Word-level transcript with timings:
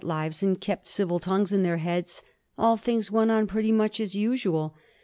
lives 0.03 0.41
and 0.41 0.59
kept 0.59 0.87
civil 0.87 1.19
tongaes 1.19 1.53
in 1.53 1.61
their 1.61 1.77
heads 1.77 2.23
all 2.57 2.75
things 2.75 3.11
went 3.11 3.29
on 3.29 3.45
pretty 3.45 3.71
mach 3.71 3.99
as 3.99 4.15
usual.. 4.15 4.75